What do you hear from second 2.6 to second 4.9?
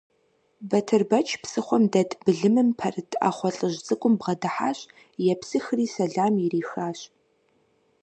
пэрыт Ӏэхъуэ лӀыжь цӀыкӀум бгъэдыхьэщ,